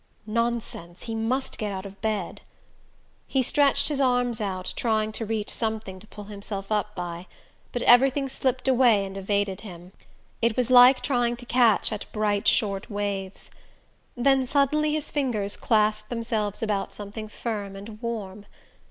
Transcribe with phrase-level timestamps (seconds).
[0.25, 1.03] Nonsense!
[1.03, 2.41] He must get out of bed.
[3.27, 7.27] He stretched his arms out, trying to reach something to pull himself up by;
[7.71, 9.91] but everything slipped away and evaded him.
[10.41, 13.51] It was like trying to catch at bright short waves.
[14.17, 18.47] Then suddenly his fingers clasped themselves about something firm and warm.